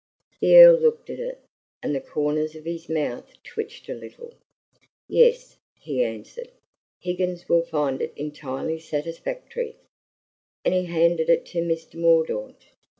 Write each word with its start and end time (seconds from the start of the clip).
The 0.39 0.55
Earl 0.57 0.79
looked 0.79 1.11
at 1.11 1.19
it, 1.19 1.41
and 1.83 1.93
the 1.93 2.01
corners 2.01 2.55
of 2.55 2.65
his 2.65 2.89
mouth 2.89 3.31
twitched 3.43 3.87
a 3.87 3.93
little. 3.93 4.33
"Yes," 5.07 5.57
he 5.79 6.03
answered; 6.03 6.49
"Higgins 6.99 7.47
will 7.47 7.61
find 7.61 8.01
it 8.01 8.11
entirely 8.15 8.79
satisfactory." 8.79 9.75
And 10.65 10.73
he 10.73 10.85
handed 10.85 11.29
it 11.29 11.45
to 11.53 11.59
Mr. 11.59 11.99
Mordaunt. 11.99 12.65